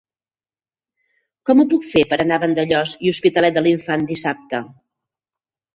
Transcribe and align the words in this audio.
Com 1.49 1.61
ho 1.61 1.67
puc 1.75 1.85
fer 1.91 2.03
per 2.15 2.19
anar 2.25 2.41
a 2.41 2.43
Vandellòs 2.45 2.95
i 2.99 3.01
l'Hospitalet 3.09 3.61
de 3.61 3.65
l'Infant 3.69 4.11
dissabte? 4.15 4.65